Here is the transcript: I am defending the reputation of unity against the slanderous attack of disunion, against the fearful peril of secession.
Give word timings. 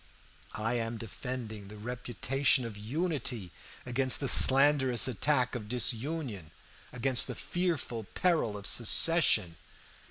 I 0.55 0.73
am 0.79 0.97
defending 0.97 1.67
the 1.67 1.77
reputation 1.77 2.65
of 2.65 2.75
unity 2.75 3.51
against 3.85 4.19
the 4.19 4.27
slanderous 4.27 5.07
attack 5.07 5.53
of 5.53 5.69
disunion, 5.69 6.49
against 6.91 7.27
the 7.27 7.35
fearful 7.35 8.05
peril 8.15 8.57
of 8.57 8.65
secession. 8.65 9.57